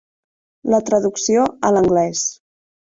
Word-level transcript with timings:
La 0.75 0.79
traducció 0.89 1.47
a 1.71 1.75
l'anglès. 1.77 2.27